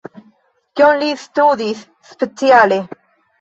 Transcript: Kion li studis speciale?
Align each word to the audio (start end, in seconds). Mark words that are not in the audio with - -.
Kion 0.79 0.97
li 1.03 1.09
studis 1.23 1.85
speciale? 2.15 2.81